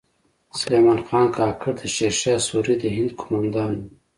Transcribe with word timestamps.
سلیمان 0.59 0.99
خان 1.07 1.25
کاکړ 1.35 1.71
د 1.77 1.83
شیر 1.95 2.13
شاه 2.21 2.39
سوري 2.47 2.75
د 2.79 2.83
هند 2.97 3.11
کومندان 3.21 3.71
و 3.79 3.83